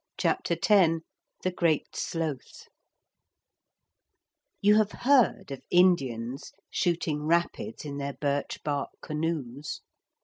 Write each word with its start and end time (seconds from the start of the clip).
CHAPTER 0.17 0.55
X 0.59 1.01
THE 1.43 1.51
GREAT 1.51 1.95
SLOTH 1.95 2.69
You 4.59 4.77
have 4.77 4.93
heard 5.03 5.51
of 5.51 5.61
Indians 5.69 6.53
shooting 6.71 7.27
rapids 7.27 7.85
in 7.85 7.97
their 7.97 8.13
birch 8.13 8.63
bark 8.63 8.89
canoes? 9.03 9.81